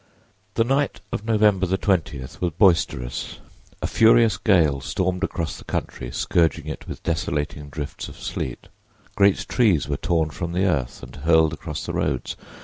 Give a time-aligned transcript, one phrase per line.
[0.55, 3.37] The night of November 20 was boisterous.
[3.83, 8.67] A furious gale stormed across the country, scourging it with desolating drifts of sleet.
[9.13, 12.35] Great trees were torn from the earth and hurled across the roads.